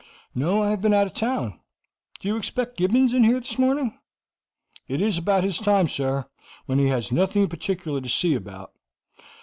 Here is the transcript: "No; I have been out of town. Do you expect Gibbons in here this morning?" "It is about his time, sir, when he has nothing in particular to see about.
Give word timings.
"No; 0.33 0.63
I 0.63 0.71
have 0.71 0.81
been 0.81 0.95
out 0.95 1.05
of 1.05 1.13
town. 1.13 1.59
Do 2.19 2.27
you 2.27 2.35
expect 2.35 2.75
Gibbons 2.75 3.13
in 3.13 3.23
here 3.23 3.39
this 3.39 3.59
morning?" 3.59 3.99
"It 4.87 4.99
is 4.99 5.19
about 5.19 5.43
his 5.43 5.59
time, 5.59 5.87
sir, 5.87 6.25
when 6.65 6.79
he 6.79 6.87
has 6.87 7.11
nothing 7.11 7.43
in 7.43 7.49
particular 7.49 8.01
to 8.01 8.09
see 8.09 8.33
about. 8.33 8.73